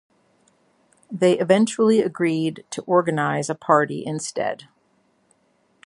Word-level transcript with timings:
They 1.11 1.37
eventually 1.37 1.99
agreed 2.01 2.65
to 2.71 2.81
organize 2.87 3.51
a 3.51 3.53
party 3.55 4.03
instead. 4.03 4.63